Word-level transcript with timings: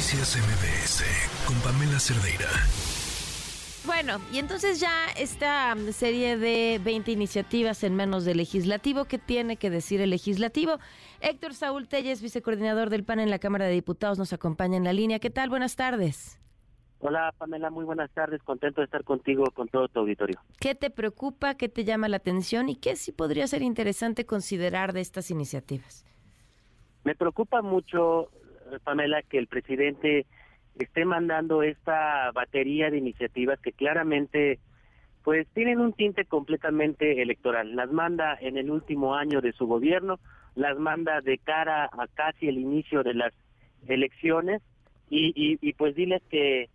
Noticias 0.00 0.38
MBS 0.38 1.04
con 1.46 1.54
Pamela 1.60 2.00
Cerdeira. 2.00 2.48
Bueno, 3.84 4.18
y 4.32 4.38
entonces 4.38 4.80
ya 4.80 4.90
esta 5.14 5.74
mm, 5.74 5.92
serie 5.92 6.38
de 6.38 6.80
20 6.82 7.12
iniciativas 7.12 7.84
en 7.84 7.94
manos 7.94 8.24
del 8.24 8.38
legislativo, 8.38 9.04
¿qué 9.04 9.18
tiene 9.18 9.58
que 9.58 9.68
decir 9.68 10.00
el 10.00 10.08
legislativo? 10.08 10.78
Héctor 11.20 11.52
Saúl 11.52 11.86
Telles, 11.86 12.22
vicecoordinador 12.22 12.88
del 12.88 13.04
PAN 13.04 13.20
en 13.20 13.28
la 13.28 13.38
Cámara 13.38 13.66
de 13.66 13.72
Diputados, 13.72 14.16
nos 14.16 14.32
acompaña 14.32 14.78
en 14.78 14.84
la 14.84 14.94
línea. 14.94 15.18
¿Qué 15.18 15.28
tal? 15.28 15.50
Buenas 15.50 15.76
tardes. 15.76 16.40
Hola 17.00 17.34
Pamela, 17.36 17.68
muy 17.68 17.84
buenas 17.84 18.10
tardes, 18.12 18.42
contento 18.42 18.80
de 18.80 18.86
estar 18.86 19.04
contigo, 19.04 19.50
con 19.50 19.68
todo 19.68 19.86
tu 19.88 20.00
auditorio. 20.00 20.40
¿Qué 20.58 20.74
te 20.74 20.88
preocupa, 20.88 21.56
qué 21.56 21.68
te 21.68 21.84
llama 21.84 22.08
la 22.08 22.16
atención 22.16 22.70
y 22.70 22.76
qué 22.76 22.96
sí 22.96 23.12
podría 23.12 23.46
ser 23.46 23.60
interesante 23.60 24.24
considerar 24.24 24.94
de 24.94 25.02
estas 25.02 25.30
iniciativas? 25.30 26.06
Me 27.04 27.14
preocupa 27.14 27.62
mucho, 27.62 28.28
Pamela, 28.78 29.22
que 29.22 29.38
el 29.38 29.46
presidente 29.46 30.26
esté 30.78 31.04
mandando 31.04 31.62
esta 31.62 32.30
batería 32.32 32.90
de 32.90 32.98
iniciativas 32.98 33.58
que 33.60 33.72
claramente 33.72 34.58
pues 35.24 35.46
tienen 35.48 35.80
un 35.80 35.92
tinte 35.92 36.24
completamente 36.24 37.20
electoral. 37.20 37.76
Las 37.76 37.90
manda 37.90 38.38
en 38.40 38.56
el 38.56 38.70
último 38.70 39.14
año 39.14 39.40
de 39.40 39.52
su 39.52 39.66
gobierno, 39.66 40.18
las 40.54 40.78
manda 40.78 41.20
de 41.20 41.36
cara 41.38 41.84
a 41.84 42.06
casi 42.14 42.48
el 42.48 42.58
inicio 42.58 43.02
de 43.02 43.14
las 43.14 43.34
elecciones 43.86 44.62
y, 45.10 45.58
y 45.60 45.72
pues 45.74 45.94
diles 45.94 46.22
que 46.30 46.70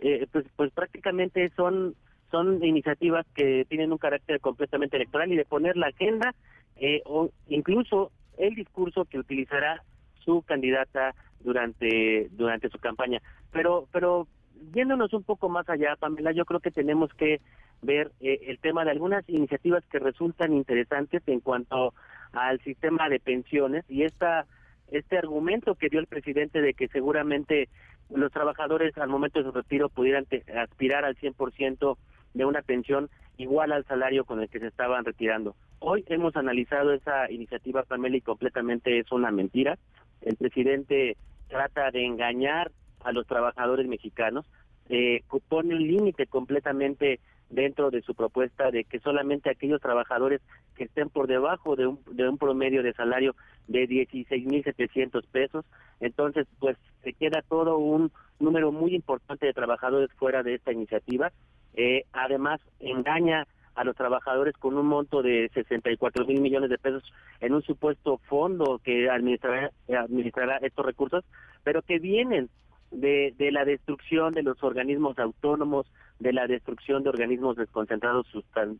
eh, 0.00 0.26
pues, 0.32 0.44
pues 0.56 0.72
prácticamente 0.72 1.50
son 1.56 1.94
son 2.30 2.64
iniciativas 2.64 3.24
que 3.34 3.64
tienen 3.68 3.92
un 3.92 3.98
carácter 3.98 4.40
completamente 4.40 4.96
electoral 4.96 5.32
y 5.32 5.36
de 5.36 5.44
poner 5.44 5.76
la 5.76 5.86
agenda 5.86 6.34
eh, 6.76 7.00
o 7.04 7.30
incluso 7.48 8.10
el 8.38 8.56
discurso 8.56 9.04
que 9.04 9.20
utilizará 9.20 9.84
su 10.24 10.42
candidata 10.42 11.14
durante 11.40 12.28
durante 12.32 12.68
su 12.68 12.78
campaña. 12.78 13.20
Pero 13.52 13.86
pero 13.92 14.26
viéndonos 14.54 15.12
un 15.12 15.22
poco 15.22 15.48
más 15.48 15.68
allá, 15.68 15.96
Pamela, 15.96 16.32
yo 16.32 16.44
creo 16.44 16.60
que 16.60 16.70
tenemos 16.70 17.12
que 17.14 17.40
ver 17.82 18.12
eh, 18.20 18.40
el 18.46 18.58
tema 18.58 18.84
de 18.84 18.90
algunas 18.90 19.28
iniciativas 19.28 19.84
que 19.86 19.98
resultan 19.98 20.52
interesantes 20.54 21.22
en 21.26 21.40
cuanto 21.40 21.94
al 22.32 22.60
sistema 22.60 23.08
de 23.08 23.20
pensiones 23.20 23.84
y 23.88 24.02
esta 24.02 24.46
este 24.90 25.18
argumento 25.18 25.74
que 25.74 25.88
dio 25.88 26.00
el 26.00 26.06
presidente 26.06 26.60
de 26.60 26.74
que 26.74 26.88
seguramente 26.88 27.68
los 28.10 28.30
trabajadores 28.32 28.96
al 28.98 29.08
momento 29.08 29.38
de 29.38 29.46
su 29.46 29.52
retiro 29.52 29.88
pudieran 29.88 30.26
aspirar 30.56 31.04
al 31.04 31.16
100% 31.16 31.96
de 32.34 32.44
una 32.44 32.62
pensión 32.62 33.08
igual 33.36 33.72
al 33.72 33.84
salario 33.84 34.24
con 34.24 34.40
el 34.40 34.48
que 34.48 34.60
se 34.60 34.66
estaban 34.66 35.04
retirando. 35.04 35.56
Hoy 35.80 36.04
hemos 36.08 36.36
analizado 36.36 36.92
esa 36.92 37.30
iniciativa, 37.30 37.82
Pamela, 37.82 38.16
y 38.16 38.20
completamente 38.20 38.98
es 38.98 39.10
una 39.10 39.30
mentira. 39.30 39.78
El 40.24 40.36
presidente 40.36 41.16
trata 41.48 41.90
de 41.90 42.04
engañar 42.04 42.72
a 43.04 43.12
los 43.12 43.26
trabajadores 43.26 43.86
mexicanos, 43.86 44.46
eh, 44.88 45.22
pone 45.48 45.74
un 45.74 45.86
límite 45.86 46.26
completamente 46.26 47.20
dentro 47.50 47.90
de 47.90 48.02
su 48.02 48.14
propuesta 48.14 48.70
de 48.70 48.84
que 48.84 48.98
solamente 49.00 49.50
aquellos 49.50 49.80
trabajadores 49.80 50.40
que 50.74 50.84
estén 50.84 51.10
por 51.10 51.26
debajo 51.26 51.76
de 51.76 51.86
un, 51.86 52.00
de 52.10 52.28
un 52.28 52.38
promedio 52.38 52.82
de 52.82 52.94
salario 52.94 53.36
de 53.68 53.86
16.700 53.86 55.24
pesos, 55.30 55.64
entonces 56.00 56.46
pues 56.58 56.76
se 57.02 57.12
queda 57.12 57.42
todo 57.42 57.78
un 57.78 58.10
número 58.40 58.72
muy 58.72 58.94
importante 58.94 59.46
de 59.46 59.52
trabajadores 59.52 60.10
fuera 60.14 60.42
de 60.42 60.54
esta 60.54 60.72
iniciativa. 60.72 61.32
Eh, 61.74 62.04
además, 62.12 62.60
engaña 62.80 63.46
a 63.74 63.84
los 63.84 63.96
trabajadores 63.96 64.56
con 64.56 64.76
un 64.76 64.86
monto 64.86 65.22
de 65.22 65.50
64 65.52 66.26
mil 66.26 66.40
millones 66.40 66.70
de 66.70 66.78
pesos 66.78 67.02
en 67.40 67.54
un 67.54 67.62
supuesto 67.62 68.18
fondo 68.28 68.80
que 68.82 69.10
administrará, 69.10 69.70
administrará 69.88 70.58
estos 70.58 70.86
recursos, 70.86 71.24
pero 71.62 71.82
que 71.82 71.98
vienen 71.98 72.48
de, 72.90 73.34
de 73.36 73.50
la 73.50 73.64
destrucción 73.64 74.32
de 74.32 74.42
los 74.42 74.62
organismos 74.62 75.18
autónomos, 75.18 75.90
de 76.20 76.32
la 76.32 76.46
destrucción 76.46 77.02
de 77.02 77.10
organismos 77.10 77.56
desconcentrados 77.56 78.26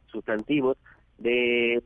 sustantivos, 0.07 0.77
de 1.19 1.83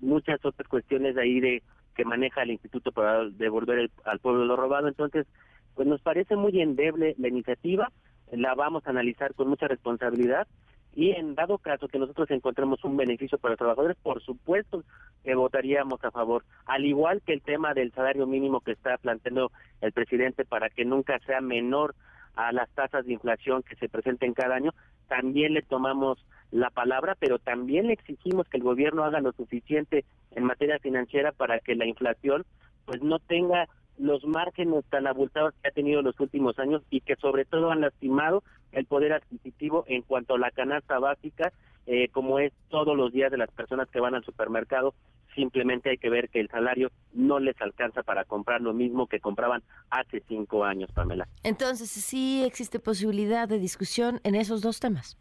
muchas 0.00 0.44
otras 0.44 0.68
cuestiones 0.68 1.16
ahí 1.16 1.40
de 1.40 1.62
que 1.94 2.04
maneja 2.04 2.42
el 2.42 2.52
Instituto 2.52 2.92
para 2.92 3.28
devolver 3.28 3.90
al 4.04 4.18
pueblo 4.20 4.44
lo 4.44 4.56
robado. 4.56 4.88
Entonces, 4.88 5.26
pues 5.74 5.86
nos 5.88 6.00
parece 6.00 6.36
muy 6.36 6.60
endeble 6.60 7.14
la 7.18 7.28
iniciativa, 7.28 7.90
la 8.30 8.54
vamos 8.54 8.86
a 8.86 8.90
analizar 8.90 9.34
con 9.34 9.48
mucha 9.48 9.68
responsabilidad 9.68 10.46
y 10.94 11.12
en 11.12 11.34
dado 11.34 11.58
caso 11.58 11.88
que 11.88 11.98
nosotros 11.98 12.30
encontremos 12.30 12.84
un 12.84 12.96
beneficio 12.96 13.38
para 13.38 13.52
los 13.52 13.58
trabajadores, 13.58 13.96
por 14.02 14.22
supuesto 14.22 14.84
que 15.24 15.34
votaríamos 15.34 16.02
a 16.04 16.10
favor, 16.10 16.44
al 16.66 16.84
igual 16.84 17.22
que 17.22 17.32
el 17.32 17.42
tema 17.42 17.74
del 17.74 17.92
salario 17.92 18.26
mínimo 18.26 18.60
que 18.60 18.72
está 18.72 18.98
planteando 18.98 19.50
el 19.80 19.92
presidente 19.92 20.44
para 20.44 20.68
que 20.68 20.84
nunca 20.84 21.18
sea 21.20 21.40
menor 21.40 21.94
a 22.34 22.52
las 22.52 22.68
tasas 22.70 23.06
de 23.06 23.12
inflación 23.12 23.62
que 23.62 23.76
se 23.76 23.88
presenten 23.88 24.34
cada 24.34 24.54
año, 24.54 24.72
también 25.08 25.54
le 25.54 25.62
tomamos 25.62 26.24
la 26.50 26.70
palabra, 26.70 27.16
pero 27.18 27.38
también 27.38 27.86
le 27.86 27.94
exigimos 27.94 28.48
que 28.48 28.58
el 28.58 28.62
gobierno 28.62 29.04
haga 29.04 29.20
lo 29.20 29.32
suficiente 29.32 30.04
en 30.32 30.44
materia 30.44 30.78
financiera 30.78 31.32
para 31.32 31.60
que 31.60 31.74
la 31.74 31.86
inflación 31.86 32.44
pues 32.84 33.02
no 33.02 33.18
tenga 33.18 33.68
los 33.98 34.24
márgenes 34.24 34.84
tan 34.90 35.06
abultados 35.06 35.54
que 35.60 35.68
ha 35.68 35.72
tenido 35.72 36.02
los 36.02 36.18
últimos 36.20 36.58
años 36.58 36.82
y 36.90 37.00
que 37.00 37.16
sobre 37.16 37.44
todo 37.44 37.70
han 37.70 37.80
lastimado 37.80 38.42
el 38.72 38.86
poder 38.86 39.12
adquisitivo 39.12 39.84
en 39.86 40.02
cuanto 40.02 40.34
a 40.34 40.38
la 40.38 40.50
canasta 40.50 40.98
básica, 40.98 41.52
eh, 41.86 42.08
como 42.08 42.38
es 42.38 42.52
todos 42.68 42.96
los 42.96 43.12
días 43.12 43.30
de 43.30 43.38
las 43.38 43.50
personas 43.50 43.88
que 43.90 44.00
van 44.00 44.14
al 44.14 44.24
supermercado. 44.24 44.94
Simplemente 45.34 45.90
hay 45.90 45.98
que 45.98 46.10
ver 46.10 46.28
que 46.28 46.40
el 46.40 46.48
salario 46.48 46.90
no 47.12 47.38
les 47.38 47.60
alcanza 47.60 48.02
para 48.02 48.24
comprar 48.24 48.60
lo 48.60 48.74
mismo 48.74 49.06
que 49.06 49.20
compraban 49.20 49.62
hace 49.90 50.22
cinco 50.28 50.64
años, 50.64 50.90
Pamela. 50.92 51.26
Entonces, 51.42 51.90
sí 51.90 52.44
existe 52.44 52.78
posibilidad 52.78 53.48
de 53.48 53.58
discusión 53.58 54.20
en 54.24 54.34
esos 54.34 54.60
dos 54.60 54.78
temas. 54.78 55.16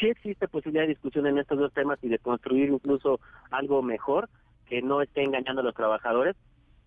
Sí 0.00 0.06
existe 0.06 0.48
posibilidad 0.48 0.84
de 0.84 0.90
discusión 0.90 1.26
en 1.26 1.38
estos 1.38 1.58
dos 1.58 1.72
temas 1.72 1.98
y 2.02 2.08
de 2.08 2.18
construir 2.18 2.70
incluso 2.70 3.20
algo 3.50 3.82
mejor 3.82 4.28
que 4.66 4.80
no 4.82 5.02
esté 5.02 5.24
engañando 5.24 5.60
a 5.60 5.64
los 5.64 5.74
trabajadores, 5.74 6.36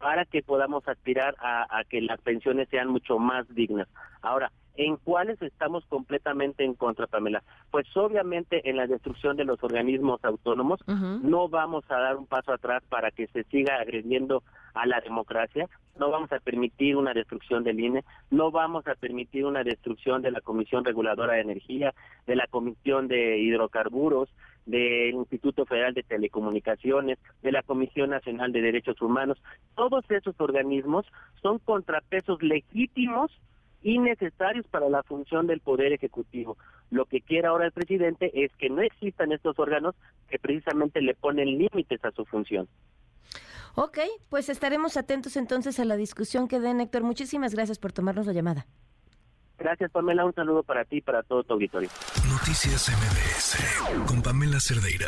para 0.01 0.25
que 0.25 0.41
podamos 0.41 0.85
aspirar 0.87 1.35
a, 1.39 1.83
que 1.87 2.01
las 2.01 2.19
pensiones 2.21 2.67
sean 2.69 2.89
mucho 2.89 3.19
más 3.19 3.47
dignas. 3.53 3.87
Ahora, 4.21 4.51
¿En 4.77 4.95
cuáles 4.95 5.39
estamos 5.41 5.85
completamente 5.87 6.63
en 6.63 6.75
contra, 6.75 7.05
Pamela? 7.05 7.43
Pues 7.71 7.85
obviamente 7.97 8.69
en 8.69 8.77
la 8.77 8.87
destrucción 8.87 9.35
de 9.35 9.43
los 9.43 9.61
organismos 9.61 10.23
autónomos 10.23 10.79
no 10.87 11.49
vamos 11.49 11.83
a 11.89 11.99
dar 11.99 12.15
un 12.15 12.25
paso 12.25 12.53
atrás 12.53 12.81
para 12.87 13.11
que 13.11 13.27
se 13.27 13.43
siga 13.43 13.75
agrediendo 13.75 14.43
a 14.73 14.85
la 14.85 15.01
democracia, 15.01 15.67
no 15.99 16.09
vamos 16.09 16.31
a 16.31 16.39
permitir 16.39 16.95
una 16.95 17.13
destrucción 17.13 17.65
del 17.65 17.81
INE, 17.81 18.05
no 18.29 18.49
vamos 18.49 18.87
a 18.87 18.95
permitir 18.95 19.45
una 19.45 19.63
destrucción 19.63 20.21
de 20.21 20.31
la 20.31 20.39
Comisión 20.39 20.85
Reguladora 20.85 21.33
de 21.33 21.41
Energía, 21.41 21.93
de 22.25 22.37
la 22.37 22.47
Comisión 22.47 23.09
de 23.09 23.39
Hidrocarburos, 23.39 24.29
del 24.65 25.15
Instituto 25.15 25.65
Federal 25.65 25.93
de 25.93 26.03
Telecomunicaciones, 26.03 27.17
de 27.41 27.51
la 27.51 27.63
Comisión 27.63 28.11
Nacional 28.11 28.51
de 28.51 28.61
Derechos 28.61 29.01
Humanos. 29.01 29.41
Todos 29.75 30.03
esos 30.09 30.35
organismos 30.39 31.05
son 31.41 31.59
contrapesos 31.59 32.41
legítimos 32.41 33.31
y 33.83 33.97
necesarios 33.99 34.67
para 34.67 34.89
la 34.89 35.03
función 35.03 35.47
del 35.47 35.59
Poder 35.59 35.91
Ejecutivo. 35.93 36.57
Lo 36.91 37.05
que 37.05 37.21
quiere 37.21 37.47
ahora 37.47 37.65
el 37.65 37.71
presidente 37.71 38.31
es 38.43 38.51
que 38.57 38.69
no 38.69 38.81
existan 38.81 39.31
estos 39.31 39.57
órganos 39.57 39.95
que 40.29 40.39
precisamente 40.39 41.01
le 41.01 41.15
ponen 41.15 41.57
límites 41.57 42.03
a 42.05 42.11
su 42.11 42.25
función. 42.25 42.67
Ok, 43.75 43.99
pues 44.29 44.49
estaremos 44.49 44.97
atentos 44.97 45.37
entonces 45.37 45.79
a 45.79 45.85
la 45.85 45.95
discusión 45.95 46.47
que 46.47 46.59
den, 46.59 46.81
Héctor. 46.81 47.03
Muchísimas 47.03 47.55
gracias 47.55 47.79
por 47.79 47.93
tomarnos 47.93 48.27
la 48.27 48.33
llamada. 48.33 48.67
Gracias, 49.61 49.91
Pamela. 49.91 50.25
Un 50.25 50.33
saludo 50.33 50.63
para 50.63 50.85
ti 50.85 50.97
y 50.97 51.01
para 51.01 51.21
todo 51.23 51.43
tu 51.43 51.53
auditorio. 51.53 51.89
Noticias 52.29 52.89
MBS 52.89 54.07
con 54.07 54.21
Pamela 54.21 54.59
Cerdeira. 54.59 55.07